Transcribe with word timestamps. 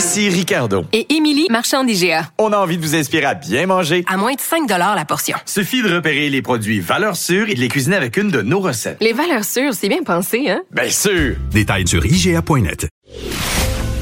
Ici 0.00 0.30
Ricardo. 0.30 0.86
Et 0.94 1.14
Émilie, 1.14 1.46
marchand 1.50 1.84
d'IGA. 1.84 2.30
On 2.38 2.54
a 2.54 2.56
envie 2.56 2.78
de 2.78 2.82
vous 2.82 2.94
inspirer 2.94 3.26
à 3.26 3.34
bien 3.34 3.66
manger. 3.66 4.02
À 4.08 4.16
moins 4.16 4.32
de 4.32 4.40
5 4.40 4.66
la 4.66 5.04
portion. 5.04 5.36
Suffit 5.44 5.82
de 5.82 5.94
repérer 5.94 6.30
les 6.30 6.40
produits 6.40 6.80
valeurs 6.80 7.16
sûres 7.16 7.50
et 7.50 7.54
de 7.54 7.60
les 7.60 7.68
cuisiner 7.68 7.96
avec 7.96 8.16
une 8.16 8.30
de 8.30 8.40
nos 8.40 8.60
recettes. 8.60 8.96
Les 9.02 9.12
valeurs 9.12 9.44
sûres, 9.44 9.74
c'est 9.74 9.90
bien 9.90 10.02
pensé, 10.02 10.48
hein? 10.48 10.62
Bien 10.70 10.88
sûr! 10.88 11.36
Détails 11.52 11.86
sur 11.86 12.06
IGA.net. 12.06 12.88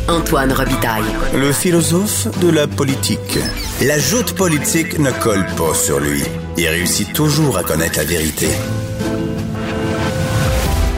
Antoine 0.06 0.52
Robitaille. 0.52 1.02
Le 1.34 1.50
philosophe 1.52 2.28
de 2.38 2.48
la 2.48 2.68
politique. 2.68 3.36
La 3.82 3.98
joute 3.98 4.34
politique 4.34 5.00
ne 5.00 5.10
colle 5.10 5.46
pas 5.56 5.74
sur 5.74 5.98
lui. 5.98 6.22
Il 6.56 6.68
réussit 6.68 7.12
toujours 7.12 7.58
à 7.58 7.64
connaître 7.64 7.98
la 7.98 8.04
vérité. 8.04 8.46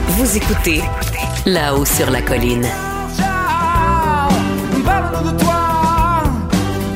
Vous 0.09 0.37
écoutez 0.37 0.83
là-haut 1.47 1.85
sur 1.85 2.11
la 2.11 2.21
colline. 2.21 2.67
De 5.23 5.37
toi. 5.37 6.23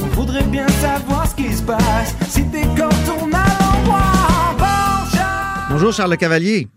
On 0.04 0.08
voudrait 0.16 0.44
bien 0.44 0.68
savoir 0.68 1.28
ce 1.28 1.36
qui 1.36 1.54
se 1.54 1.64
passe. 1.64 2.16
Si 2.28 2.50
t'es 2.50 2.64
quand 2.76 2.90
on 3.20 3.28
a 3.32 3.46
l'endroit. 3.60 4.02
Bonjour. 5.70 5.94
Charles 5.94 6.18
Cavalier. 6.18 6.68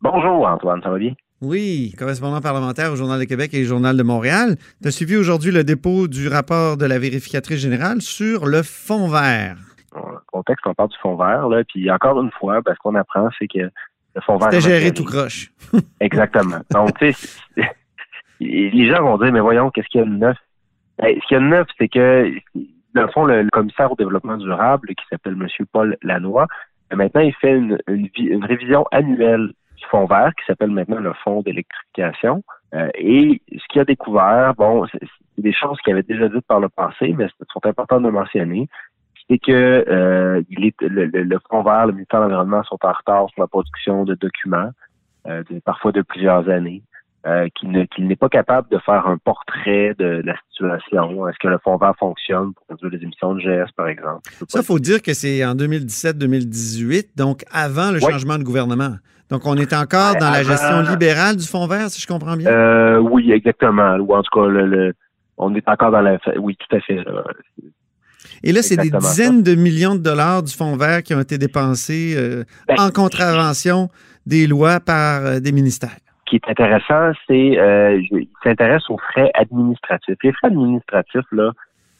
Bonjour 0.00 0.46
Antoine, 0.46 0.80
ça 0.82 0.90
va 0.90 0.98
bien? 0.98 1.12
Oui, 1.42 1.94
correspondant 1.98 2.40
parlementaire 2.40 2.92
au 2.92 2.96
Journal 2.96 3.20
de 3.20 3.24
Québec 3.24 3.52
et 3.52 3.62
au 3.62 3.66
Journal 3.66 3.96
de 3.96 4.02
Montréal. 4.02 4.56
Tu 4.82 4.88
as 4.88 4.90
suivi 4.90 5.16
aujourd'hui 5.16 5.52
le 5.52 5.64
dépôt 5.64 6.08
du 6.08 6.28
rapport 6.28 6.76
de 6.76 6.86
la 6.86 6.98
vérificatrice 6.98 7.60
générale 7.60 8.00
sur 8.00 8.46
le 8.46 8.62
fonds 8.62 9.08
vert. 9.08 9.56
Dans 9.92 10.08
le 10.08 10.18
contexte, 10.26 10.66
on 10.66 10.74
parle 10.74 10.88
du 10.88 10.96
fonds 11.02 11.16
vert, 11.16 11.48
là, 11.48 11.62
puis 11.64 11.90
encore 11.90 12.20
une 12.22 12.30
fois, 12.32 12.60
ben, 12.62 12.72
ce 12.74 12.78
qu'on 12.78 12.94
apprend, 12.94 13.28
c'est 13.38 13.48
que 13.48 13.58
le 13.58 14.20
fonds 14.24 14.38
vert... 14.38 14.48
C'était 14.50 14.62
géré 14.62 14.92
tout 14.92 15.04
croche. 15.04 15.50
Exactement. 16.00 16.60
Donc, 16.70 16.98
tu 16.98 17.12
sais, 17.12 17.30
les 18.40 18.88
gens 18.88 19.02
vont 19.02 19.18
dire, 19.18 19.32
mais 19.32 19.40
voyons, 19.40 19.70
qu'est-ce 19.70 19.88
qu'il 19.88 20.00
y 20.00 20.04
a 20.04 20.06
de 20.06 20.10
neuf? 20.10 20.36
Ben, 20.98 21.14
ce 21.20 21.26
qu'il 21.26 21.36
y 21.36 21.40
a 21.40 21.40
de 21.40 21.48
neuf, 21.48 21.68
c'est 21.78 21.88
que, 21.88 22.32
dans 22.94 23.02
le 23.02 23.08
fond, 23.08 23.24
le, 23.24 23.42
le 23.42 23.50
commissaire 23.50 23.92
au 23.92 23.96
développement 23.96 24.36
durable, 24.36 24.88
qui 24.88 25.04
s'appelle 25.10 25.34
M. 25.34 25.46
Paul 25.72 25.96
Lannoy, 26.02 26.46
ben, 26.90 26.96
maintenant, 26.96 27.20
il 27.20 27.34
fait 27.34 27.56
une, 27.56 27.78
une, 27.88 28.08
une 28.16 28.44
révision 28.44 28.86
annuelle 28.92 29.52
du 29.76 29.84
fonds 29.90 30.06
vert, 30.06 30.32
qui 30.38 30.44
s'appelle 30.46 30.70
maintenant 30.70 31.00
le 31.00 31.12
fonds 31.24 31.42
d'électrification. 31.42 32.42
Euh, 32.74 32.88
et 32.94 33.40
ce 33.52 33.64
qu'il 33.68 33.80
a 33.80 33.84
découvert, 33.84 34.54
bon, 34.54 34.86
c'est 34.86 35.00
des 35.38 35.52
choses 35.52 35.78
qu'il 35.82 35.92
avait 35.92 36.02
déjà 36.02 36.28
dites 36.28 36.46
par 36.46 36.60
le 36.60 36.68
passé, 36.68 37.14
mais 37.16 37.26
sont 37.52 37.64
importantes 37.66 38.02
de 38.02 38.10
mentionner, 38.10 38.68
c'est 39.28 39.38
que 39.38 39.84
euh, 39.88 40.42
il 40.50 40.66
est, 40.66 40.80
le, 40.82 41.06
le, 41.06 41.22
le 41.24 41.38
fonds 41.50 41.62
vert, 41.62 41.86
le 41.86 41.92
ministère 41.92 42.20
de 42.20 42.24
l'Environnement 42.24 42.62
sont 42.64 42.78
en 42.82 42.92
retard 42.92 43.28
sur 43.30 43.42
la 43.42 43.46
production 43.46 44.04
de 44.04 44.14
documents, 44.14 44.70
euh, 45.26 45.42
parfois 45.64 45.92
de 45.92 46.02
plusieurs 46.02 46.48
années, 46.48 46.82
euh, 47.26 47.48
qu'il 47.58 47.70
ne- 47.72 47.84
qu'il 47.86 48.06
n'est 48.06 48.16
pas 48.16 48.28
capable 48.28 48.68
de 48.70 48.78
faire 48.86 49.06
un 49.06 49.18
portrait 49.18 49.94
de 49.98 50.22
la 50.24 50.34
situation. 50.50 51.26
Est-ce 51.28 51.38
que 51.40 51.48
le 51.48 51.58
fonds 51.64 51.76
vert 51.76 51.94
fonctionne 51.98 52.52
pour 52.54 52.64
réduire 52.70 52.92
les 52.92 53.02
émissions 53.04 53.34
de 53.34 53.40
GS, 53.40 53.70
par 53.76 53.88
exemple? 53.88 54.20
Ça, 54.48 54.60
pas 54.60 54.62
faut 54.64 54.78
dire 54.78 55.02
que 55.02 55.12
c'est 55.12 55.44
en 55.44 55.54
2017-2018, 55.56 57.08
donc 57.16 57.44
avant 57.50 57.90
le 57.90 57.98
Oui. 58.04 58.12
changement 58.12 58.38
de 58.38 58.44
gouvernement. 58.44 58.96
Donc, 59.30 59.44
on 59.44 59.56
est 59.56 59.72
encore 59.72 60.14
dans 60.20 60.30
la 60.30 60.44
gestion 60.44 60.82
libérale 60.82 61.34
du 61.36 61.44
fonds 61.46 61.66
vert, 61.66 61.90
si 61.90 62.00
je 62.00 62.06
comprends 62.06 62.36
bien? 62.36 62.48
Euh, 62.48 62.98
oui, 62.98 63.32
exactement. 63.32 63.96
Ou 63.96 64.14
en 64.14 64.22
tout 64.22 64.30
cas, 64.40 64.46
le, 64.46 64.66
le- 64.66 64.92
on 65.36 65.52
est 65.56 65.68
encore 65.68 65.90
dans 65.90 66.00
la. 66.00 66.18
Oui, 66.38 66.56
tout 66.56 66.76
à 66.76 66.80
fait. 66.80 66.94
là. 67.02 67.24
et 68.44 68.52
là, 68.52 68.62
c'est 68.62 68.76
des 68.76 68.90
dizaines 68.90 69.42
de 69.42 69.54
millions 69.56 69.96
de 69.96 70.00
dollars 70.00 70.44
du 70.44 70.52
fonds 70.54 70.76
vert 70.76 71.02
qui 71.02 71.12
ont 71.14 71.20
été 71.20 71.38
dépensés 71.38 72.14
euh, 72.16 72.44
Ben, 72.68 72.76
en 72.78 72.90
contravention 72.90 73.88
des 74.26 74.46
lois 74.46 74.78
par 74.78 75.26
euh, 75.26 75.40
des 75.40 75.50
ministères. 75.52 75.90
Ce 76.26 76.30
qui 76.30 76.36
est 76.36 76.50
intéressant, 76.50 77.12
c'est 77.28 77.58
euh, 77.58 78.00
il 78.10 78.28
s'intéresse 78.42 78.90
aux 78.90 78.98
frais 78.98 79.30
administratifs. 79.34 80.16
Les 80.24 80.32
frais 80.32 80.48
administratifs, 80.48 81.24
là, 81.30 81.52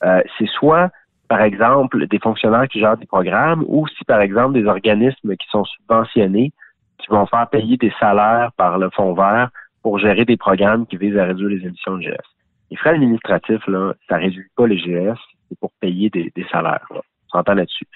euh, 0.05 0.21
c'est 0.37 0.49
soit, 0.49 0.91
par 1.29 1.43
exemple, 1.43 2.09
des 2.09 2.19
fonctionnaires 2.19 2.67
qui 2.67 2.81
gèrent 2.81 2.97
des 2.97 3.07
programmes 3.07 3.65
ou 3.69 3.87
si, 3.87 4.05
par 4.05 4.21
exemple, 4.21 4.55
des 4.55 4.67
organismes 4.67 5.37
qui 5.37 5.47
sont 5.49 5.65
subventionnés 5.65 6.53
qui 6.99 7.07
vont 7.09 7.27
faire 7.27 7.49
payer 7.49 7.77
des 7.77 7.93
salaires 8.01 8.51
par 8.57 8.79
le 8.79 8.91
fonds 8.91 9.15
vert 9.15 9.51
pour 9.83 9.99
gérer 9.99 10.25
des 10.25 10.37
programmes 10.37 10.87
qui 10.87 10.97
visent 10.97 11.17
à 11.19 11.27
réduire 11.27 11.51
les 11.51 11.65
émissions 11.65 11.99
de 11.99 12.03
GS. 12.03 12.27
Les 12.71 12.77
frais 12.77 12.91
administratifs, 12.91 13.65
là, 13.69 13.95
ça 14.09 14.17
réduit 14.17 14.49
pas 14.57 14.67
les 14.67 14.79
GS, 14.79 15.19
c'est 15.49 15.59
pour 15.61 15.71
payer 15.81 16.11
des, 16.11 16.33
des 16.35 16.45
salaires. 16.51 16.87
Là. 16.91 17.01
On 17.27 17.39
s'entend 17.39 17.55
là-dessus. 17.55 17.87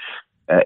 Euh, 0.52 0.60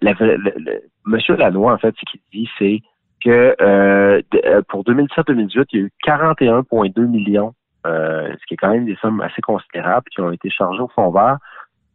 Monsieur 1.06 1.36
Lanois, 1.36 1.72
en 1.72 1.78
fait, 1.78 1.94
ce 1.98 2.10
qu'il 2.10 2.20
dit, 2.32 2.48
c'est 2.58 2.80
que 3.24 3.56
euh, 3.60 4.20
euh, 4.44 4.62
pour 4.68 4.84
2017-2018, 4.84 5.64
il 5.72 5.78
y 5.78 5.82
a 5.82 5.86
eu 5.86 5.92
41,2 6.06 7.06
millions, 7.06 7.54
euh, 7.86 8.28
ce 8.40 8.46
qui 8.46 8.54
est 8.54 8.56
quand 8.56 8.70
même 8.70 8.84
des 8.84 8.96
sommes 8.96 9.20
assez 9.20 9.40
considérables 9.40 10.06
qui 10.10 10.20
ont 10.20 10.30
été 10.30 10.50
chargées 10.50 10.80
au 10.80 10.88
fonds 10.88 11.10
vert 11.10 11.38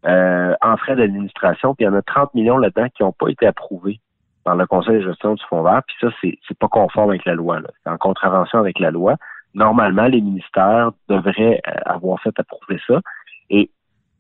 euh, 0.06 0.56
en 0.62 0.78
frais 0.78 0.96
d'administration. 0.96 1.76
Puis 1.76 1.86
il 1.86 1.88
y 1.88 1.90
en 1.90 1.96
a 1.96 2.02
30 2.02 2.34
millions 2.34 2.58
là-dedans 2.58 2.88
qui 2.96 3.04
n'ont 3.04 3.12
pas 3.12 3.28
été 3.30 3.46
approuvés 3.46 4.00
par 4.44 4.56
le 4.56 4.66
conseil 4.66 4.96
de 4.96 5.08
gestion 5.08 5.36
du 5.36 5.44
fonds 5.50 5.64
vert. 5.64 5.82
Puis 5.88 5.96
ça, 6.02 6.08
c'est 6.22 6.58
pas 6.58 6.68
conforme 6.68 7.10
avec 7.10 7.26
la 7.26 7.36
loi. 7.36 7.60
C'est 7.84 7.90
en 7.90 7.98
contravention 7.98 8.60
avec 8.60 8.80
la 8.80 8.92
loi. 8.92 9.16
Normalement, 9.54 10.06
les 10.06 10.22
ministères 10.22 10.92
devraient 11.10 11.62
euh, 11.68 11.72
avoir 11.86 12.22
fait 12.22 12.34
approuver 12.38 12.80
ça. 12.88 13.02
Et 13.50 13.70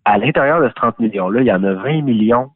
à 0.05 0.17
l'intérieur 0.17 0.61
de 0.61 0.69
ce 0.69 0.73
30 0.73 0.99
millions-là, 0.99 1.41
il 1.41 1.47
y 1.47 1.51
en 1.51 1.63
a 1.63 1.73
20 1.73 2.01
millions 2.01 2.51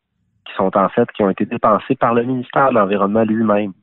qui 0.46 0.54
sont 0.56 0.76
en 0.76 0.90
fait 0.90 1.10
qui 1.12 1.24
ont 1.24 1.30
été 1.30 1.46
dépensés 1.46 1.96
par 1.96 2.14
le 2.14 2.24
ministère 2.24 2.70
de 2.70 2.76
l'Environnement 2.76 3.24
lui-même. 3.24 3.74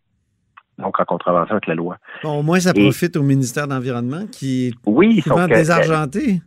Donc 0.80 0.98
en 0.98 1.04
contravention 1.04 1.52
avec 1.52 1.66
la 1.66 1.74
loi. 1.74 1.96
Bon, 2.22 2.38
au 2.40 2.42
moins, 2.42 2.60
ça 2.60 2.72
Et- 2.74 2.82
profite 2.82 3.16
au 3.16 3.22
ministère 3.22 3.66
de 3.68 3.72
l'Environnement 3.74 4.26
qui 4.32 4.68
est 4.68 4.74
Oui, 4.86 5.20
souvent 5.20 5.46
que, 5.46 5.54
désargenté. 5.54 6.40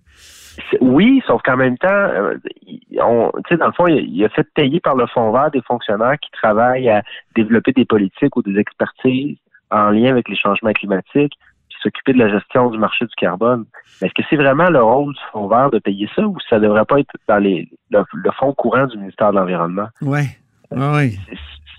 Oui, 0.81 1.21
sauf 1.25 1.41
qu'en 1.43 1.57
même 1.57 1.77
temps, 1.77 1.87
euh, 1.89 2.37
on, 3.01 3.31
tu 3.37 3.41
sais, 3.49 3.57
dans 3.57 3.67
le 3.67 3.73
fond, 3.73 3.87
il, 3.87 4.05
il 4.07 4.23
a 4.23 4.29
fait 4.29 4.47
payer 4.53 4.79
par 4.79 4.95
le 4.95 5.07
fonds 5.07 5.31
vert 5.31 5.49
des 5.51 5.61
fonctionnaires 5.63 6.17
qui 6.21 6.29
travaillent 6.31 6.89
à 6.89 7.01
développer 7.35 7.71
des 7.71 7.85
politiques 7.85 8.35
ou 8.35 8.41
des 8.43 8.57
expertises 8.59 9.37
en 9.71 9.89
lien 9.89 10.11
avec 10.11 10.29
les 10.29 10.35
changements 10.35 10.71
climatiques, 10.73 11.33
puis 11.69 11.77
s'occuper 11.81 12.13
de 12.13 12.19
la 12.19 12.29
gestion 12.29 12.69
du 12.69 12.77
marché 12.77 13.05
du 13.05 13.15
carbone. 13.15 13.65
Est-ce 14.03 14.13
que 14.13 14.21
c'est 14.29 14.35
vraiment 14.35 14.69
le 14.69 14.83
rôle 14.83 15.13
du 15.13 15.19
fonds 15.31 15.47
vert 15.47 15.71
de 15.71 15.79
payer 15.79 16.07
ça 16.15 16.21
ou 16.27 16.37
ça 16.47 16.59
devrait 16.59 16.85
pas 16.85 16.99
être 16.99 17.13
dans 17.27 17.39
les, 17.39 17.67
le, 17.89 18.03
le 18.13 18.31
fonds 18.39 18.53
courant 18.53 18.85
du 18.85 18.97
ministère 18.99 19.31
de 19.31 19.37
l'Environnement? 19.37 19.87
Ouais. 20.03 20.37
Ouais, 20.69 20.93
ouais. 20.95 21.11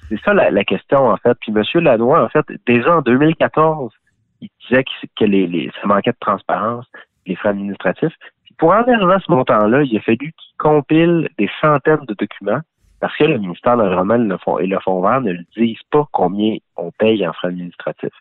C'est- 0.09 0.21
ça 0.25 0.35
la, 0.35 0.51
la 0.51 0.65
question, 0.65 1.09
en 1.09 1.17
fait. 1.17 1.37
Puis 1.41 1.53
M. 1.55 1.63
Lanois, 1.85 2.23
en 2.25 2.29
fait, 2.29 2.45
déjà 2.67 2.97
en 2.99 3.01
2014, 3.03 3.93
il 4.41 4.49
disait 4.69 4.85
que, 4.85 4.91
que 5.17 5.25
les, 5.25 5.47
les, 5.47 5.71
ça 5.81 5.87
manquait 5.87 6.13
de 6.13 6.17
transparence, 6.21 6.87
les 7.27 7.37
frais 7.37 7.51
administratifs. 7.51 8.15
Puis 8.45 8.55
pour 8.59 8.71
en 8.71 8.83
arriver 8.83 9.17
ce 9.25 9.31
montant-là, 9.33 9.83
il 9.83 9.97
a 9.97 10.01
fallu 10.01 10.19
qu'il 10.19 10.57
compile 10.59 11.29
des 11.39 11.49
centaines 11.61 12.05
de 12.07 12.15
documents 12.15 12.61
parce 13.01 13.17
que 13.17 13.25
le 13.25 13.39
ministère 13.39 13.77
de 13.77 13.83
l'Environnement 13.83 14.15
et 14.15 14.19
le 14.29 14.39
Fonds- 14.39 14.59
et 14.59 14.67
le 14.67 14.79
Fonds 14.81 15.03
vert 15.03 15.21
ne 15.21 15.33
le 15.33 15.45
disent 15.57 15.83
pas 15.91 16.07
combien 16.13 16.57
on 16.77 16.91
paye 16.93 17.27
en 17.27 17.33
frais 17.33 17.49
administratifs. 17.49 18.15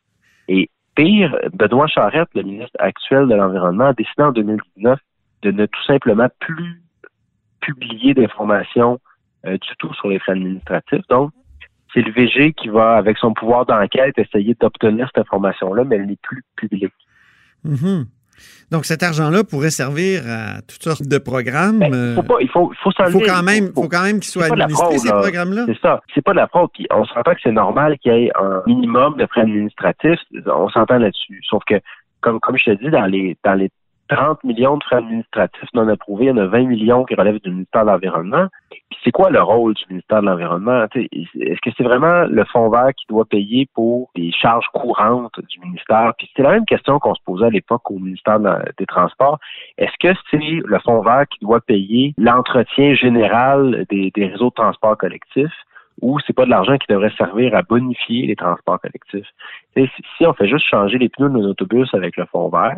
Et 0.50 0.70
pire, 0.96 1.38
Benoît 1.54 1.88
Charette, 1.88 2.28
le 2.36 2.44
ministre 2.44 2.76
actuel 2.80 3.28
de 3.28 3.36
l'Environnement, 3.36 3.86
a 3.86 3.94
décidé 3.94 4.24
en 4.24 4.32
2019 4.32 5.00
de 5.44 5.52
ne 5.52 5.66
tout 5.66 5.84
simplement 5.84 6.28
plus 6.40 6.82
publier 7.62 8.14
d'informations 8.14 9.00
euh, 9.46 9.53
du 9.58 9.70
tout 9.79 9.94
sur 9.94 10.08
les 10.09 10.20
frais 10.20 10.34
administratifs. 10.34 11.06
Donc, 11.09 11.32
c'est 11.93 12.01
le 12.01 12.11
VG 12.11 12.53
qui 12.53 12.69
va, 12.69 12.95
avec 12.95 13.17
son 13.17 13.34
pouvoir 13.34 13.66
d'enquête, 13.66 14.17
essayer 14.17 14.55
d'obtenir 14.59 15.07
cette 15.13 15.25
information-là, 15.25 15.84
mais 15.84 15.95
elle 15.97 16.07
n'est 16.07 16.17
plus 16.22 16.43
publique. 16.55 16.93
Mhm. 17.63 18.05
Donc, 18.72 18.85
cet 18.85 19.03
argent-là 19.03 19.43
pourrait 19.43 19.69
servir 19.69 20.23
à 20.28 20.61
toutes 20.63 20.81
sortes 20.84 21.07
de 21.07 21.17
programmes. 21.19 21.79
Ben, 21.79 21.93
euh, 21.93 22.16
faut 22.16 22.23
pas, 22.23 22.37
il 22.41 22.49
faut, 22.49 22.72
il 22.73 22.78
faut 23.11 23.19
quand 23.19 23.43
même, 23.43 23.67
faut- 23.67 23.84
faut 23.84 23.90
quand 23.90 24.01
même 24.03 24.19
qu'ils 24.19 24.31
soient 24.31 24.45
administrés, 24.51 24.97
ces 24.97 25.09
là. 25.09 25.19
programmes-là. 25.22 25.66
C'est 25.67 25.79
ça. 25.79 26.01
C'est 26.13 26.23
pas 26.23 26.31
de 26.31 26.37
la 26.37 26.47
fraude. 26.47 26.69
Puis 26.73 26.87
on 26.91 27.05
s'entend 27.05 27.34
que 27.35 27.40
c'est 27.43 27.51
normal 27.51 27.97
qu'il 27.99 28.11
y 28.11 28.25
ait 28.25 28.31
un 28.35 28.63
minimum 28.66 29.16
de 29.17 29.25
frais 29.28 29.41
administratifs. 29.41 30.19
On 30.47 30.67
s'entend 30.69 30.97
là-dessus. 30.97 31.41
Sauf 31.47 31.63
que, 31.67 31.75
comme, 32.22 32.40
comme 32.40 32.57
je 32.57 32.72
te 32.72 32.84
dis, 32.84 32.90
dans 32.90 33.05
les, 33.05 33.37
dans 33.45 33.53
les 33.53 33.69
30 34.09 34.44
millions 34.44 34.78
de 34.78 34.84
frais 34.84 34.97
administratifs 34.97 35.70
non 35.73 35.88
approuvés, 35.88 36.26
il 36.26 36.28
y 36.29 36.32
en 36.32 36.38
a 36.38 36.46
20 36.46 36.64
millions 36.64 37.05
qui 37.05 37.16
relèvent 37.16 37.40
du 37.41 37.50
ministère 37.50 37.85
de 37.85 37.91
l'Environnement. 37.91 38.47
Puis 38.70 39.00
c'est 39.03 39.11
quoi 39.11 39.29
le 39.29 39.41
rôle 39.41 39.73
du 39.73 39.84
ministère 39.90 40.22
de 40.22 40.28
l'Environnement? 40.28 40.85
Est-ce 40.94 41.61
que 41.61 41.70
c'est 41.78 41.84
vraiment 41.84 42.26
le 42.26 42.44
fonds 42.46 42.70
vert 42.70 42.91
qui 42.96 43.05
doit 43.08 43.26
payer 43.26 43.67
pour 43.73 44.11
les 44.16 44.32
charges 44.32 44.67
courantes 44.73 45.40
du 45.50 45.59
ministère? 45.59 46.14
Puis 46.17 46.29
c'est 46.35 46.44
la 46.44 46.52
même 46.52 46.66
question 46.66 47.00
qu'on 47.00 47.16
se 47.16 47.23
posait 47.26 47.46
à 47.46 47.50
l'époque 47.50 47.90
au 47.90 48.00
ministère 48.00 48.40
de- 48.40 48.72
des 48.78 48.85
Transports. 48.85 49.40
Est-ce 49.78 49.94
que 50.00 50.17
c'est 50.29 50.61
le 50.66 50.79
fonds 50.79 51.02
vert 51.02 51.26
qui 51.29 51.40
doit 51.40 51.61
payer 51.61 52.14
l'entretien 52.17 52.96
général 52.96 53.85
des, 53.90 54.11
réseaux 54.16 54.50
de 54.50 54.55
transport 54.55 54.97
collectif? 54.97 55.52
ou 56.02 56.20
c'est 56.26 56.34
pas 56.34 56.46
de 56.46 56.50
l'argent 56.50 56.76
qui 56.79 56.91
devrait 56.91 57.14
servir 57.20 57.55
à 57.55 57.61
bonifier 57.61 58.26
les 58.26 58.35
transports 58.35 58.79
collectifs? 58.82 59.28
Si 60.17 60.26
on 60.26 60.34
fait 60.34 60.47
juste 60.47 60.66
changer 60.66 60.97
les 60.97 61.08
pneus 61.08 61.29
de 61.29 61.34
nos 61.34 61.50
autobus 61.52 61.88
avec 61.94 62.17
le 62.17 62.26
fond 62.26 62.50
vert, 62.50 62.78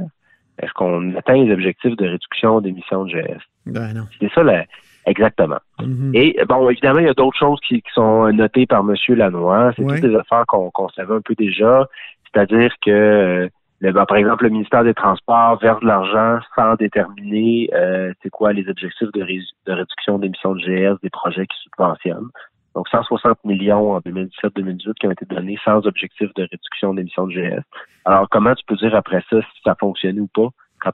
est-ce 0.62 0.72
qu'on 0.74 1.16
atteint 1.16 1.34
les 1.36 1.52
objectifs 1.54 1.96
de 1.98 2.06
réduction 2.08 2.62
d'émissions 2.62 3.06
de 3.06 3.12
GS? 3.12 3.42
Ben 3.66 3.94
non. 3.94 4.04
C'est 4.20 4.32
ça, 4.34 4.44
la- 4.44 4.66
exactement. 5.06 5.58
Mhm. 5.82 6.12
Et 6.14 6.38
bon, 6.48 6.70
évidemment, 6.70 7.00
il 7.00 7.06
y 7.06 7.10
a 7.10 7.14
d'autres 7.14 7.38
choses 7.38 7.60
qui, 7.68 7.82
qui 7.82 7.92
sont 7.94 8.32
notées 8.32 8.66
par 8.66 8.82
M. 8.82 8.96
Lannoy. 9.16 9.74
C'est 9.76 9.84
Ouais. 9.84 10.00
toutes 10.00 10.10
des 10.10 10.16
affaires 10.16 10.46
qu'on 10.48 10.90
savait 10.90 11.16
un 11.16 11.22
peu 11.22 11.36
déjà. 11.36 11.88
C'est-à-dire 12.34 12.74
que, 12.84 12.92
euh, 12.92 13.50
le, 13.82 13.92
ben, 13.92 14.06
par 14.06 14.18
exemple, 14.18 14.44
le 14.46 14.50
ministère 14.52 14.84
des 14.84 14.94
Transports 14.94 15.58
verse 15.60 15.80
de 15.82 15.88
l'argent 15.88 16.40
sans 16.56 16.76
déterminer 16.76 17.70
euh, 17.74 18.14
c'est 18.24 18.30
quoi 18.30 18.54
les 18.54 18.68
objectifs 18.70 19.12
de, 19.14 19.22
ré- 19.22 19.40
de 19.68 19.74
réduction 19.74 20.18
d'émissions 20.20 20.56
de 20.56 20.60
GS 20.62 20.98
des 21.04 21.10
projets 21.10 21.46
qui 21.46 21.58
subventionnent. 21.64 22.30
Donc, 22.76 22.90
160 22.90 23.38
millions 23.46 23.94
en 23.94 24.00
2017-2018 24.00 24.94
qui 25.00 25.08
ont 25.08 25.12
été 25.12 25.26
donnés 25.26 25.58
sans 25.64 25.86
objectif 25.88 26.28
de 26.36 26.42
réduction 26.42 26.94
d'émissions 26.94 27.26
de 27.26 27.34
GS. 27.34 27.64
Alors, 28.04 28.28
comment 28.30 28.54
tu 28.54 28.66
peux 28.68 28.76
dire 28.76 28.94
après 28.94 29.24
ça 29.30 29.40
si 29.40 29.62
ça 29.64 29.76
fonctionne 29.80 30.20
ou 30.20 30.28
pas 30.28 30.50
quand 30.82 30.92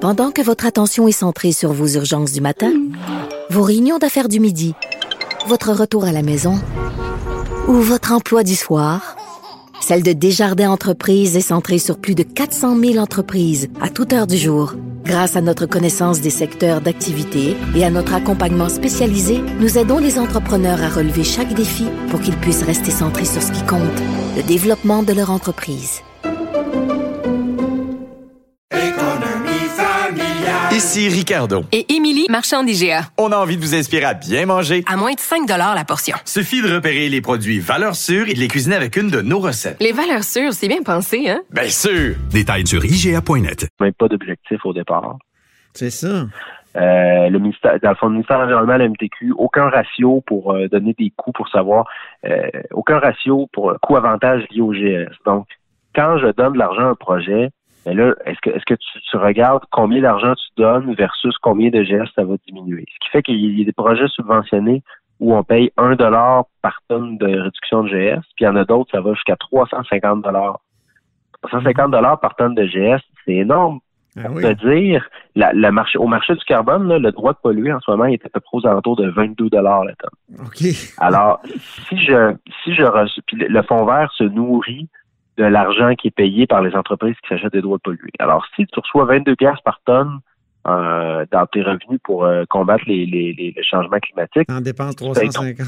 Pendant 0.00 0.32
que 0.32 0.42
votre 0.42 0.66
attention 0.66 1.06
est 1.06 1.12
centrée 1.12 1.52
sur 1.52 1.72
vos 1.72 1.86
urgences 1.86 2.32
du 2.32 2.40
matin, 2.40 2.72
vos 3.50 3.62
réunions 3.62 3.98
d'affaires 3.98 4.28
du 4.28 4.40
midi, 4.40 4.74
votre 5.46 5.72
retour 5.72 6.04
à 6.04 6.12
la 6.12 6.22
maison 6.22 6.54
ou 7.68 7.74
votre 7.74 8.12
emploi 8.12 8.42
du 8.42 8.56
soir, 8.56 9.16
celle 9.80 10.02
de 10.02 10.12
Desjardins 10.12 10.70
Entreprises 10.70 11.36
est 11.36 11.40
centrée 11.40 11.78
sur 11.78 12.00
plus 12.00 12.16
de 12.16 12.24
400 12.24 12.74
000 12.76 12.98
entreprises 12.98 13.68
à 13.80 13.90
toute 13.90 14.12
heure 14.12 14.26
du 14.26 14.36
jour. 14.36 14.72
Grâce 15.06 15.36
à 15.36 15.40
notre 15.40 15.66
connaissance 15.66 16.20
des 16.20 16.30
secteurs 16.30 16.80
d'activité 16.80 17.56
et 17.76 17.84
à 17.84 17.90
notre 17.90 18.14
accompagnement 18.14 18.68
spécialisé, 18.68 19.40
nous 19.60 19.78
aidons 19.78 19.98
les 19.98 20.18
entrepreneurs 20.18 20.82
à 20.82 20.88
relever 20.88 21.22
chaque 21.22 21.54
défi 21.54 21.86
pour 22.10 22.20
qu'ils 22.20 22.36
puissent 22.36 22.64
rester 22.64 22.90
centrés 22.90 23.24
sur 23.24 23.40
ce 23.40 23.52
qui 23.52 23.64
compte, 23.66 24.02
le 24.36 24.42
développement 24.42 25.04
de 25.04 25.12
leur 25.12 25.30
entreprise. 25.30 26.00
Ici 30.72 31.08
Ricardo. 31.08 31.62
Et 31.72 31.86
Émilie, 31.94 32.26
marchand 32.28 32.64
d'IGA. 32.64 33.02
On 33.18 33.30
a 33.30 33.36
envie 33.36 33.56
de 33.56 33.62
vous 33.62 33.74
inspirer 33.74 34.04
à 34.04 34.14
bien 34.14 34.46
manger. 34.46 34.82
À 34.92 34.96
moins 34.96 35.12
de 35.12 35.20
5 35.20 35.48
la 35.48 35.84
portion. 35.84 36.16
Suffit 36.24 36.60
de 36.60 36.74
repérer 36.74 37.08
les 37.08 37.20
produits 37.20 37.60
valeurs 37.60 37.94
sûres 37.94 38.28
et 38.28 38.34
de 38.34 38.40
les 38.40 38.48
cuisiner 38.48 38.74
avec 38.74 38.96
une 38.96 39.08
de 39.08 39.20
nos 39.20 39.38
recettes. 39.38 39.76
Les 39.80 39.92
valeurs 39.92 40.24
sûres, 40.24 40.52
c'est 40.52 40.68
bien 40.68 40.82
pensé, 40.82 41.28
hein? 41.28 41.40
Bien 41.50 41.68
sûr! 41.68 42.16
Détails 42.30 42.66
sur 42.66 42.84
IGA.net. 42.84 43.68
même 43.80 43.92
pas 43.92 44.08
d'objectif 44.08 44.64
au 44.64 44.72
départ. 44.72 45.16
C'est 45.72 45.90
ça. 45.90 46.26
Euh, 46.76 47.28
le 47.30 47.38
ministère, 47.38 47.78
dans 47.82 47.90
le 47.90 47.96
fond, 47.96 48.06
le 48.06 48.12
ministère 48.14 48.38
de 48.38 48.42
l'Environnement, 48.42 48.76
la 48.76 48.88
MTQ, 48.88 49.32
aucun 49.38 49.68
ratio 49.70 50.22
pour 50.26 50.52
euh, 50.52 50.68
donner 50.68 50.94
des 50.98 51.12
coûts 51.16 51.32
pour 51.32 51.48
savoir, 51.48 51.86
euh, 52.26 52.50
aucun 52.72 52.98
ratio 52.98 53.48
pour 53.52 53.70
euh, 53.70 53.76
coût-avantage 53.80 54.44
lié 54.50 54.60
au 54.60 54.72
GS. 54.72 55.14
Donc, 55.24 55.46
quand 55.94 56.18
je 56.18 56.26
donne 56.32 56.54
de 56.54 56.58
l'argent 56.58 56.82
à 56.82 56.90
un 56.90 56.94
projet, 56.94 57.50
ben 57.86 57.96
là, 57.96 58.14
est-ce 58.24 58.38
que, 58.42 58.50
est-ce 58.50 58.64
que 58.64 58.74
tu, 58.74 59.00
tu 59.08 59.16
regardes 59.16 59.62
combien 59.70 60.02
d'argent 60.02 60.34
tu 60.34 60.60
donnes 60.60 60.92
versus 60.94 61.36
combien 61.40 61.70
de 61.70 61.82
GS 61.84 62.10
ça 62.16 62.24
va 62.24 62.34
diminuer? 62.44 62.84
Ce 62.92 62.98
qui 62.98 63.10
fait 63.12 63.22
qu'il 63.22 63.58
y 63.58 63.62
a 63.62 63.64
des 63.64 63.72
projets 63.72 64.08
subventionnés 64.08 64.82
où 65.20 65.34
on 65.36 65.44
paye 65.44 65.70
1 65.76 65.94
dollar 65.94 66.46
par 66.62 66.80
tonne 66.88 67.16
de 67.16 67.26
réduction 67.26 67.84
de 67.84 67.88
GS, 67.88 68.20
puis 68.34 68.40
il 68.40 68.44
y 68.44 68.48
en 68.48 68.56
a 68.56 68.64
d'autres, 68.64 68.90
ça 68.90 69.00
va 69.00 69.14
jusqu'à 69.14 69.36
350 69.36 70.22
dollars. 70.22 70.58
350 71.42 71.92
dollars 71.92 72.18
par 72.18 72.34
tonne 72.34 72.56
de 72.56 72.64
GS, 72.66 73.00
c'est 73.24 73.34
énorme 73.34 73.78
Ah 74.18 74.24
pour 74.24 74.36
oui. 74.36 74.42
te 74.42 74.68
dire, 74.68 75.08
la, 75.36 75.52
la 75.52 75.70
marché, 75.70 75.96
au 75.96 76.08
marché 76.08 76.34
du 76.34 76.44
carbone, 76.44 76.88
là, 76.88 76.98
le 76.98 77.12
droit 77.12 77.34
de 77.34 77.38
polluer 77.42 77.72
en 77.72 77.78
ce 77.80 77.90
moment 77.92 78.06
il 78.06 78.14
est 78.14 78.26
à 78.26 78.30
peu 78.30 78.40
près 78.40 78.58
aux 78.58 78.66
alentours 78.66 78.96
de 78.96 79.08
22 79.10 79.48
dollars 79.48 79.84
la 79.84 79.94
tonne. 79.94 80.40
Alors, 80.98 81.40
si 81.88 81.96
je 81.98 82.34
si 82.64 82.74
je 82.74 82.82
reçois, 82.82 83.22
puis 83.28 83.36
le, 83.36 83.46
le 83.46 83.62
fonds 83.62 83.84
vert 83.84 84.10
se 84.16 84.24
nourrit 84.24 84.88
de 85.38 85.44
l'argent 85.44 85.94
qui 85.94 86.08
est 86.08 86.16
payé 86.16 86.46
par 86.46 86.62
les 86.62 86.74
entreprises 86.74 87.14
qui 87.22 87.28
s'achètent 87.28 87.52
des 87.52 87.60
droits 87.60 87.76
de 87.78 87.82
polluer. 87.82 88.10
Alors, 88.18 88.44
si 88.56 88.66
tu 88.66 88.80
reçois 88.80 89.04
22 89.04 89.36
pièces 89.36 89.60
par 89.64 89.80
tonne 89.84 90.20
euh, 90.66 91.24
dans 91.30 91.46
tes 91.46 91.62
revenus 91.62 92.00
pour 92.02 92.24
euh, 92.24 92.44
combattre 92.48 92.84
les, 92.86 93.06
les, 93.06 93.32
les, 93.34 93.52
le 93.56 93.62
changement 93.62 93.98
climatique, 94.00 94.50
En 94.50 94.60
dépense 94.60 94.96
350. 94.96 95.66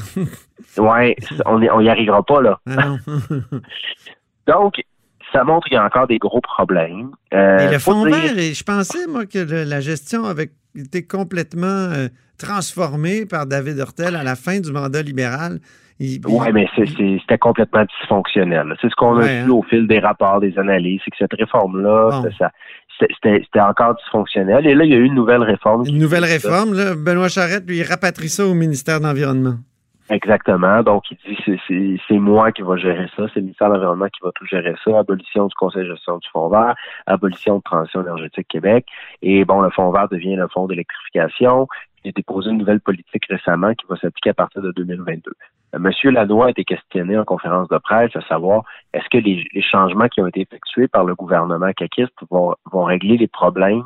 ouais, 0.79 1.15
on 1.45 1.61
y, 1.61 1.69
on 1.69 1.79
y 1.79 1.89
arrivera 1.89 2.23
pas 2.23 2.41
là. 2.41 2.59
ah. 2.67 2.95
Donc, 4.47 4.73
ça 5.31 5.43
montre 5.43 5.67
qu'il 5.67 5.75
y 5.75 5.77
a 5.79 5.85
encore 5.85 6.07
des 6.07 6.17
gros 6.17 6.41
problèmes. 6.41 7.11
Euh, 7.33 7.59
Et 7.59 7.71
le 7.71 7.79
faut 7.79 7.91
fond 7.91 8.05
dire- 8.05 8.15
vert, 8.15 8.37
et 8.39 8.53
je 8.53 8.63
pensais, 8.63 9.05
moi, 9.07 9.25
que 9.25 9.37
le- 9.39 9.63
la 9.63 9.79
gestion 9.79 10.25
avait 10.25 10.49
été 10.79 11.05
complètement 11.05 11.65
euh, 11.67 12.07
transformée 12.37 13.25
par 13.25 13.45
David 13.45 13.77
Hurtel 13.77 14.15
à 14.15 14.23
la 14.23 14.35
fin 14.35 14.59
du 14.59 14.71
mandat 14.71 15.01
libéral. 15.01 15.59
Oui, 15.99 16.47
mais 16.53 16.65
c'était 16.77 17.37
complètement 17.37 17.83
dysfonctionnel. 17.83 18.73
C'est 18.81 18.89
ce 18.89 18.95
qu'on 18.95 19.17
a 19.17 19.21
vu 19.23 19.29
hein. 19.29 19.49
au 19.49 19.63
fil 19.63 19.85
des 19.85 19.99
rapports, 19.99 20.39
des 20.39 20.57
analyses, 20.57 21.01
c'est 21.03 21.11
que 21.11 21.17
cette 21.19 21.33
réforme-là, 21.33 22.09
Bon. 22.11 22.23
ça- 22.23 22.29
ça- 22.37 22.51
c'était- 23.21 23.59
encore 23.59 23.95
dysfonctionnel. 23.95 24.65
Et 24.65 24.75
là, 24.75 24.85
il 24.85 24.91
y 24.91 24.93
a 24.93 24.97
eu 24.97 25.03
une 25.03 25.15
nouvelle 25.15 25.43
réforme. 25.43 25.85
Une 25.85 25.97
nouvelle 25.97 26.23
réforme, 26.23 26.73
là, 26.73 26.95
Benoît 26.95 27.27
Charette, 27.27 27.65
lui, 27.67 27.79
il 27.79 27.83
rapatrie 27.83 28.29
ça 28.29 28.45
au 28.47 28.53
ministère 28.53 28.99
de 29.01 29.05
l'Environnement. 29.05 29.55
Exactement. 30.09 30.81
Donc, 30.81 31.03
il 31.11 31.17
dit 31.17 31.99
c'est- 32.07 32.17
moi 32.17 32.51
qui 32.51 32.63
va 32.63 32.77
gérer 32.77 33.07
ça, 33.15 33.27
c'est 33.27 33.35
le 33.35 33.43
ministère 33.43 33.69
de 33.69 33.75
l'Environnement 33.75 34.07
qui 34.07 34.19
va 34.23 34.31
tout 34.33 34.45
gérer 34.45 34.73
ça. 34.83 34.97
Abolition 34.97 35.45
du 35.45 35.53
Conseil 35.55 35.83
de 35.83 35.93
gestion 35.93 36.17
du 36.17 36.27
Fonds 36.29 36.49
vert, 36.49 36.75
abolition 37.05 37.57
de 37.57 37.61
Transition 37.61 38.01
énergétique 38.01 38.47
Québec. 38.47 38.87
Et 39.21 39.45
bon, 39.45 39.61
le 39.61 39.69
Fonds 39.69 39.91
vert 39.91 40.09
devient 40.09 40.35
le 40.35 40.47
Fonds 40.47 40.65
d'électrification. 40.65 41.67
Il 42.03 42.09
a 42.09 42.11
déposé 42.13 42.49
une 42.49 42.57
nouvelle 42.57 42.79
politique 42.81 43.25
récemment 43.29 43.73
qui 43.75 43.85
va 43.87 43.97
s'appliquer 43.97 44.31
à 44.31 44.33
partir 44.33 44.63
de 44.63 44.71
2022. 44.71 45.31
Euh, 45.75 45.79
Monsieur 45.79 46.09
Lanois 46.09 46.47
a 46.47 46.49
été 46.49 46.63
questionné 46.63 47.15
en 47.15 47.23
conférence 47.25 47.67
de 47.67 47.77
presse 47.77 48.15
à 48.15 48.21
savoir 48.21 48.63
est-ce 48.93 49.07
que 49.09 49.17
les, 49.19 49.45
les 49.53 49.61
changements 49.61 50.07
qui 50.07 50.21
ont 50.21 50.27
été 50.27 50.41
effectués 50.41 50.87
par 50.87 51.03
le 51.03 51.13
gouvernement 51.13 51.71
caquiste 51.73 52.15
vont, 52.31 52.55
vont 52.71 52.83
régler 52.85 53.17
les 53.17 53.27
problèmes 53.27 53.83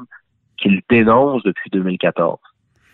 qu'il 0.58 0.82
dénonce 0.90 1.44
depuis 1.44 1.70
2014. 1.72 2.40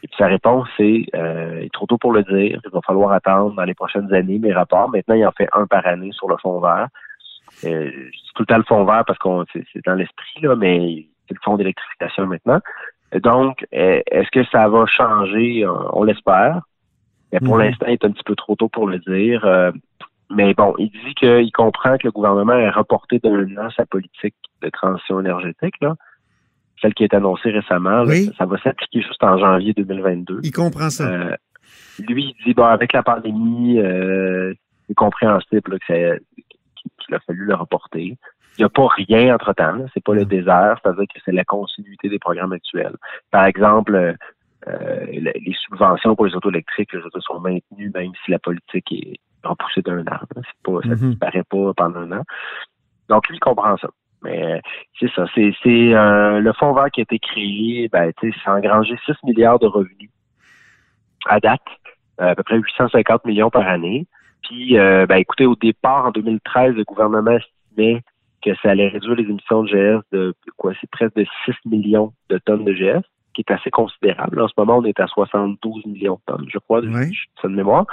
Et 0.03 0.07
puis 0.07 0.15
sa 0.17 0.27
réponse, 0.27 0.67
c'est 0.77 1.05
euh, 1.15 1.57
il 1.59 1.65
est 1.65 1.73
trop 1.73 1.85
tôt 1.85 1.97
pour 1.97 2.13
le 2.13 2.23
dire. 2.23 2.59
Il 2.63 2.71
va 2.71 2.79
falloir 2.85 3.11
attendre 3.11 3.53
dans 3.55 3.63
les 3.65 3.73
prochaines 3.73 4.13
années 4.13 4.39
mes 4.39 4.53
rapports. 4.53 4.89
Maintenant, 4.89 5.15
il 5.15 5.25
en 5.25 5.31
fait 5.31 5.49
un 5.53 5.65
par 5.67 5.85
année 5.85 6.11
sur 6.13 6.29
le 6.29 6.37
fond 6.37 6.59
vert. 6.59 6.87
Euh, 7.65 7.91
je 7.91 8.09
dis 8.11 8.31
tout 8.35 8.43
le 8.43 8.45
temps 8.45 8.57
le 8.57 8.63
fond 8.63 8.85
vert 8.85 9.03
parce 9.05 9.19
qu'on 9.19 9.43
c'est 9.51 9.65
c'est 9.73 9.85
dans 9.85 9.95
l'esprit, 9.95 10.41
là, 10.41 10.55
mais 10.55 11.05
c'est 11.27 11.33
le 11.33 11.39
fond 11.43 11.57
d'électrification 11.57 12.25
maintenant. 12.27 12.59
Donc, 13.23 13.65
euh, 13.73 14.01
est-ce 14.09 14.29
que 14.31 14.43
ça 14.45 14.69
va 14.69 14.85
changer? 14.85 15.65
Euh, 15.65 15.73
On 15.93 16.03
l'espère. 16.03 16.61
Mais 17.33 17.39
pour 17.39 17.57
Mhm. 17.57 17.63
l'instant, 17.63 17.85
il 17.87 17.93
est 17.93 18.05
un 18.05 18.11
petit 18.11 18.23
peu 18.23 18.35
trop 18.35 18.55
tôt 18.55 18.69
pour 18.69 18.87
le 18.87 18.99
dire. 18.99 19.43
Euh, 19.45 19.71
mais 20.31 20.53
bon, 20.53 20.73
il 20.77 20.89
dit 20.91 21.13
qu'il 21.15 21.51
comprend 21.51 21.97
que 21.97 22.05
le 22.07 22.11
gouvernement 22.11 22.53
a 22.53 22.71
reporté 22.71 23.19
d'un 23.19 23.45
an 23.57 23.69
sa 23.75 23.85
politique 23.85 24.35
de 24.61 24.69
transition 24.69 25.19
énergétique, 25.19 25.75
là. 25.81 25.95
Celle 26.81 26.93
qui 26.93 27.03
est 27.03 27.13
annoncée 27.13 27.51
récemment, 27.51 28.03
là, 28.03 28.05
ça 28.37 28.45
va 28.45 28.57
s'appliquer 28.59 29.01
juste 29.01 29.23
en 29.23 29.37
janvier 29.37 29.73
2022. 29.73 30.39
Il 30.43 30.51
comprend 30.51 30.89
ça. 30.89 31.07
Euh, 31.09 31.35
lui, 32.07 32.33
il 32.37 32.43
dit, 32.45 32.53
bon, 32.53 32.63
avec 32.65 32.93
la 32.93 33.03
pandémie, 33.03 33.79
euh, 33.79 34.53
c'est 34.87 34.93
compréhensible 34.95 35.77
qu'il 35.85 35.95
a 37.15 37.19
fallu 37.27 37.45
le 37.45 37.55
reporter. 37.55 38.05
Il 38.57 38.61
n'y 38.61 38.63
a 38.65 38.69
pas 38.69 38.87
rien 38.87 39.35
entre-temps. 39.35 39.85
C'est 39.93 40.03
pas 40.03 40.13
le 40.13 40.25
désert, 40.25 40.79
c'est-à-dire 40.83 41.03
que 41.13 41.19
c'est 41.23 41.31
la 41.31 41.43
continuité 41.45 42.09
des 42.09 42.19
programmes 42.19 42.53
actuels. 42.53 42.95
Par 43.31 43.45
exemple, 43.45 43.93
euh, 43.95 44.13
le- 44.67 45.31
les 45.33 45.55
subventions 45.67 46.15
pour 46.15 46.25
les 46.25 46.35
autos 46.35 46.49
électriques 46.49 46.93
veux 46.93 47.01
dire, 47.01 47.21
sont 47.23 47.39
maintenues 47.39 47.91
même 47.93 48.11
si 48.25 48.31
la 48.31 48.39
politique 48.39 48.91
est 48.91 49.19
repoussée 49.43 49.81
d'un 49.81 50.01
an. 50.01 50.19
pas, 50.63 50.81
ça 50.83 50.89
ne 50.89 50.95
Mhm. 50.95 51.09
disparaît 51.11 51.43
pas 51.49 51.73
pendant 51.75 51.99
un 52.01 52.11
an. 52.19 52.23
Donc, 53.07 53.27
lui, 53.29 53.37
il 53.37 53.39
comprend 53.39 53.77
ça. 53.77 53.89
Mais 54.23 54.61
c'est 54.99 55.09
ça. 55.13 55.25
C'est 55.33 55.53
c'est, 55.63 55.93
euh, 55.93 56.39
le 56.39 56.53
fonds 56.53 56.73
vert 56.73 56.91
qui 56.91 57.01
a 57.01 57.03
été 57.03 57.19
créé, 57.19 57.87
ben, 57.89 58.11
tu 58.19 58.31
sais, 58.31 58.37
c'est 58.43 58.49
engrangé 58.49 58.95
6 59.05 59.13
milliards 59.23 59.59
de 59.59 59.67
revenus 59.67 60.09
à 61.27 61.39
date, 61.39 61.61
euh, 62.21 62.31
à 62.31 62.35
peu 62.35 62.43
près 62.43 62.57
850 62.57 63.25
millions 63.25 63.49
par 63.49 63.67
année. 63.67 64.07
Puis, 64.43 64.77
euh, 64.77 65.05
ben, 65.05 65.17
écoutez, 65.17 65.45
au 65.45 65.55
départ, 65.55 66.07
en 66.07 66.11
2013, 66.11 66.75
le 66.75 66.83
gouvernement 66.83 67.37
estimait 67.37 68.01
que 68.41 68.55
ça 68.61 68.71
allait 68.71 68.87
réduire 68.87 69.15
les 69.15 69.23
émissions 69.23 69.63
de 69.63 69.69
GS 69.69 70.01
de 70.11 70.33
quoi, 70.57 70.73
c'est 70.79 70.89
presque 70.89 71.15
de 71.15 71.25
6 71.45 71.53
millions 71.65 72.13
de 72.29 72.37
tonnes 72.37 72.63
de 72.63 72.73
GS, 72.73 73.03
qui 73.33 73.41
est 73.41 73.51
assez 73.51 73.69
considérable. 73.69 74.41
En 74.41 74.47
ce 74.47 74.53
moment, 74.57 74.77
on 74.77 74.85
est 74.85 74.99
à 74.99 75.07
72 75.07 75.85
millions 75.85 76.15
de 76.15 76.33
tonnes, 76.33 76.47
je 76.49 76.57
crois, 76.57 76.81
de, 76.81 76.87
Ouais. 76.89 77.09
de 77.43 77.49
mémoire. 77.49 77.85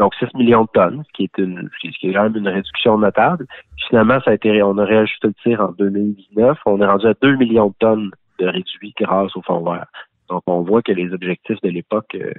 Donc 0.00 0.14
6 0.14 0.34
millions 0.34 0.62
de 0.62 0.68
tonnes, 0.72 1.02
ce 1.06 1.12
qui 1.12 1.24
est 1.24 1.38
une, 1.38 1.68
ce 1.82 1.98
qui 1.98 2.08
est 2.08 2.14
quand 2.14 2.22
même 2.22 2.36
une 2.36 2.48
réduction 2.48 2.96
notable. 2.96 3.46
Finalement, 3.86 4.18
ça 4.24 4.30
a 4.30 4.34
été, 4.34 4.62
on 4.62 4.78
a 4.78 4.84
réajusté 4.86 5.28
le 5.28 5.34
tir 5.42 5.60
en 5.60 5.72
2019. 5.72 6.58
On 6.64 6.80
est 6.80 6.86
rendu 6.86 7.06
à 7.06 7.12
2 7.20 7.36
millions 7.36 7.68
de 7.68 7.74
tonnes 7.78 8.10
de 8.38 8.46
réduits 8.46 8.94
grâce 8.98 9.36
au 9.36 9.42
fonds 9.42 9.62
vert. 9.62 9.84
Donc 10.30 10.42
on 10.46 10.62
voit 10.62 10.80
que 10.80 10.92
les 10.92 11.12
objectifs 11.12 11.60
de 11.60 11.68
l'époque 11.68 12.14
euh, 12.14 12.32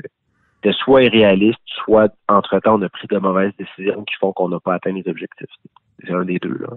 était 0.63 0.75
soit 0.75 1.03
irréaliste, 1.03 1.60
soit 1.86 2.12
entre-temps 2.27 2.80
on 2.80 2.82
a 2.82 2.89
pris 2.89 3.08
de 3.08 3.20
mauvaises 3.20 3.53
décisions 3.60 4.03
qui 4.06 4.15
font 4.15 4.34
qu'on 4.34 4.50
n'a 4.50 4.60
pas 4.60 4.74
atteint 4.74 4.94
les 4.94 5.08
objectifs. 5.08 5.53
C'est 6.05 6.13
un 6.13 6.25
des 6.25 6.39
deux. 6.39 6.58
Là. 6.60 6.70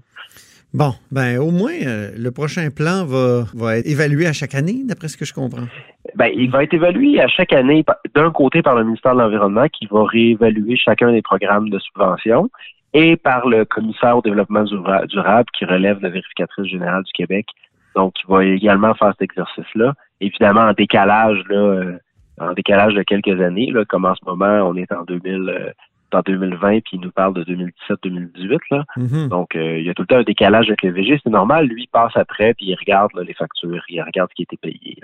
Bon, 0.74 0.92
ben 1.12 1.38
au 1.38 1.52
moins, 1.52 1.72
euh, 1.86 2.10
le 2.18 2.30
prochain 2.32 2.68
plan 2.70 3.04
va, 3.04 3.44
va 3.54 3.78
être 3.78 3.86
évalué 3.86 4.26
à 4.26 4.32
chaque 4.32 4.56
année, 4.56 4.82
d'après 4.84 5.06
ce 5.06 5.16
que 5.16 5.24
je 5.24 5.32
comprends. 5.32 5.68
Ben, 6.16 6.30
il 6.34 6.50
va 6.50 6.64
être 6.64 6.74
évalué 6.74 7.20
à 7.20 7.28
chaque 7.28 7.52
année, 7.52 7.84
d'un 8.16 8.32
côté 8.32 8.60
par 8.60 8.74
le 8.74 8.82
ministère 8.82 9.14
de 9.14 9.20
l'Environnement, 9.20 9.68
qui 9.68 9.86
va 9.86 10.04
réévaluer 10.04 10.76
chacun 10.76 11.12
des 11.12 11.22
programmes 11.22 11.70
de 11.70 11.78
subvention, 11.78 12.50
et 12.92 13.16
par 13.16 13.46
le 13.46 13.64
commissaire 13.64 14.18
au 14.18 14.22
développement 14.22 14.64
durable, 14.64 15.46
qui 15.56 15.64
relève 15.64 16.00
la 16.02 16.08
vérificatrice 16.08 16.66
générale 16.66 17.04
du 17.04 17.12
Québec, 17.12 17.46
donc 17.94 18.14
qui 18.14 18.24
va 18.28 18.44
également 18.44 18.94
faire 18.94 19.12
cet 19.12 19.22
exercice-là. 19.22 19.94
Évidemment, 20.20 20.62
en 20.62 20.72
décalage, 20.72 21.38
là, 21.48 21.56
euh, 21.56 21.98
en 22.40 22.52
décalage 22.52 22.94
de 22.94 23.02
quelques 23.04 23.40
années, 23.40 23.70
là, 23.70 23.84
comme 23.84 24.06
en 24.06 24.14
ce 24.16 24.24
moment, 24.24 24.68
on 24.68 24.74
est 24.74 24.90
en 24.90 25.04
2000, 25.04 25.72
en 26.14 26.20
2020, 26.24 26.80
puis 26.80 26.82
il 26.94 27.00
nous 27.00 27.10
parle 27.10 27.34
de 27.34 27.44
2017-2018. 27.44 28.58
là. 28.70 28.84
Mhm. 28.96 29.28
Donc, 29.28 29.54
euh, 29.56 29.78
il 29.78 29.84
y 29.84 29.90
a 29.90 29.94
tout 29.94 30.02
le 30.02 30.06
temps 30.06 30.16
un 30.18 30.22
décalage 30.22 30.66
avec 30.68 30.82
le 30.82 30.90
VG. 30.92 31.18
C'est 31.22 31.30
normal. 31.30 31.66
Lui, 31.66 31.82
il 31.84 31.88
passe 31.88 32.12
après, 32.16 32.54
puis 32.54 32.66
il 32.66 32.74
regarde 32.76 33.10
là, 33.14 33.22
les 33.22 33.34
factures, 33.34 33.82
il 33.88 34.02
regarde 34.02 34.30
ce 34.30 34.34
qui 34.34 34.42
a 34.42 34.44
été 34.44 34.56
payé. 34.56 34.98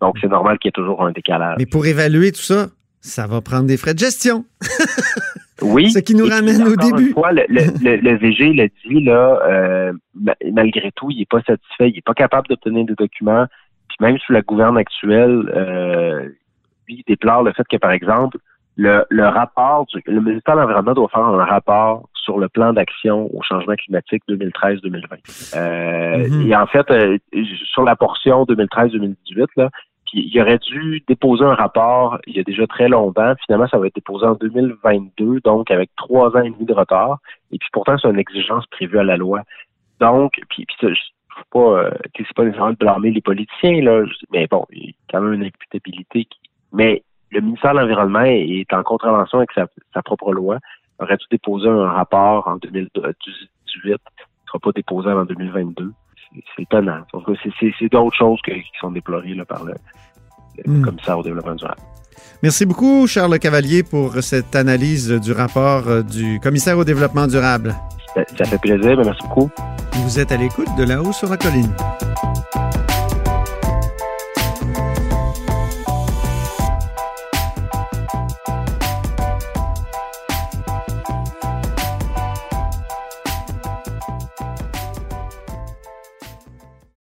Donc, 0.00 0.16
c'est 0.20 0.28
normal 0.28 0.58
qu'il 0.58 0.68
y 0.68 0.70
ait 0.70 0.72
toujours 0.72 1.04
un 1.04 1.12
décalage. 1.12 1.56
Mais 1.58 1.66
pour 1.66 1.86
évaluer 1.86 2.32
tout 2.32 2.40
ça, 2.42 2.68
ça 3.00 3.26
va 3.26 3.40
prendre 3.40 3.66
des 3.66 3.76
frais 3.76 3.94
de 3.94 3.98
gestion. 3.98 4.44
Oui. 5.60 5.90
Ce 5.90 5.98
qui 5.98 6.14
nous 6.14 6.26
ramène 6.26 6.62
puis, 6.62 6.72
au 6.72 6.76
début. 6.76 7.08
Une 7.08 7.14
fois, 7.14 7.32
le, 7.32 7.44
le, 7.48 7.62
le, 7.82 7.96
le 7.96 8.16
VG 8.16 8.52
l'a 8.52 8.68
dit, 8.86 9.00
là, 9.02 9.40
euh, 9.44 9.92
ma- 10.14 10.36
malgré 10.52 10.92
tout, 10.92 11.10
il 11.10 11.18
n'est 11.18 11.26
pas 11.26 11.42
satisfait, 11.42 11.88
il 11.90 11.94
n'est 11.94 12.00
pas 12.02 12.14
capable 12.14 12.46
d'obtenir 12.46 12.84
des 12.84 12.94
documents. 12.94 13.46
Puis 13.88 13.96
même 14.00 14.18
sous 14.18 14.32
la 14.32 14.42
gouverne 14.42 14.78
actuelle, 14.78 15.50
euh, 15.54 16.28
lui, 16.86 16.98
il 16.98 17.04
déplore 17.08 17.42
le 17.42 17.52
fait 17.52 17.66
que, 17.68 17.76
par 17.76 17.90
exemple, 17.90 18.38
le, 18.78 19.04
le 19.10 19.26
rapport, 19.26 19.86
du, 19.86 20.00
le 20.06 20.20
ministère 20.20 20.54
de 20.54 20.60
l'Environnement 20.60 20.94
doit 20.94 21.08
faire 21.08 21.24
un 21.24 21.44
rapport 21.44 22.08
sur 22.14 22.38
le 22.38 22.48
plan 22.48 22.72
d'action 22.72 23.28
au 23.34 23.42
changement 23.42 23.74
climatique 23.74 24.22
2013-2020. 24.28 25.56
Euh, 25.56 25.98
Mhm. 26.28 26.46
Et 26.46 26.56
en 26.56 26.66
fait, 26.66 26.90
euh, 26.90 27.18
sur 27.72 27.82
la 27.82 27.96
portion 27.96 28.44
2013-2018, 28.44 29.46
là, 29.56 29.70
puis 30.06 30.30
il 30.32 30.40
aurait 30.40 30.58
dû 30.58 31.02
déposer 31.06 31.44
un 31.44 31.54
rapport 31.54 32.18
il 32.26 32.36
y 32.36 32.40
a 32.40 32.42
déjà 32.42 32.66
très 32.66 32.88
longtemps. 32.88 33.34
Finalement, 33.44 33.68
ça 33.68 33.78
va 33.78 33.88
être 33.88 33.94
déposé 33.94 34.24
en 34.24 34.34
2022, 34.34 35.40
donc 35.40 35.70
avec 35.70 35.90
trois 35.96 36.34
ans 36.36 36.42
et 36.42 36.50
demi 36.50 36.64
de 36.64 36.72
retard. 36.72 37.18
Et 37.52 37.58
puis 37.58 37.68
pourtant, 37.72 37.96
c'est 37.98 38.08
une 38.08 38.18
exigence 38.18 38.66
prévue 38.66 38.98
à 38.98 39.04
la 39.04 39.16
loi. 39.16 39.42
Donc, 40.00 40.40
puis, 40.48 40.64
puis 40.64 40.76
ça, 40.80 40.88
je 40.88 41.00
veux 41.36 41.44
pas, 41.50 41.82
euh, 41.82 41.90
c'est 42.16 42.32
pas 42.34 42.44
nécessairement 42.44 42.72
de 42.72 42.76
blâmer 42.76 43.10
les 43.10 43.20
politiciens, 43.20 43.82
là, 43.82 44.04
mais 44.32 44.46
bon, 44.46 44.64
il 44.70 44.86
y 44.86 44.90
a 44.90 44.92
quand 45.10 45.20
même 45.20 45.34
une 45.34 45.44
imputabilité. 45.44 46.24
Qui, 46.24 46.38
mais 46.72 47.02
le 47.30 47.40
ministère 47.40 47.74
de 47.74 47.78
l'Environnement 47.80 48.22
est 48.24 48.72
en 48.72 48.82
contravention 48.82 49.38
avec 49.38 49.52
sa, 49.52 49.66
sa 49.94 50.02
propre 50.02 50.32
loi. 50.32 50.58
Aurait 51.00 51.16
dû 51.16 51.26
déposer 51.30 51.68
un 51.68 51.88
rapport 51.90 52.48
en 52.48 52.56
2018, 52.56 53.16
il 53.84 53.90
ne 53.90 53.96
sera 54.46 54.58
pas 54.60 54.70
déposé 54.74 55.10
avant 55.10 55.24
2022. 55.24 55.92
C'est- 56.56 56.62
étonnant. 56.62 57.00
C'est- 57.42 57.88
d'autres 57.92 58.16
choses 58.16 58.40
que- 58.42 58.50
qui 58.52 58.70
sont 58.80 58.90
déplorées 58.90 59.34
là, 59.34 59.44
par 59.44 59.64
le, 59.64 59.74
le 60.64 60.72
Hmm. 60.72 60.82
commissaire 60.82 61.18
au 61.18 61.22
développement 61.22 61.54
durable. 61.54 61.80
Merci 62.42 62.66
beaucoup, 62.66 63.06
Charles 63.06 63.38
Cavalier, 63.38 63.82
pour 63.82 64.12
cette 64.22 64.54
analyse 64.56 65.10
du 65.20 65.32
rapport 65.32 65.86
euh, 65.88 66.02
du 66.02 66.40
commissaire 66.40 66.76
au 66.78 66.84
développement 66.84 67.26
durable. 67.26 67.74
Ça, 68.14 68.24
ça 68.36 68.44
fait 68.44 68.58
plaisir, 68.60 68.96
mais 68.96 69.04
merci 69.04 69.22
beaucoup. 69.28 69.50
Vous 70.04 70.18
êtes 70.18 70.32
à 70.32 70.36
l'écoute 70.36 70.68
de 70.76 70.84
là-haut 70.84 71.12
sur 71.12 71.28
la 71.28 71.36
colline. 71.36 71.72